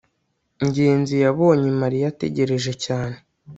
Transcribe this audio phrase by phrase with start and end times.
[0.67, 3.15] ngenzi yabonye mariya ategereje cyane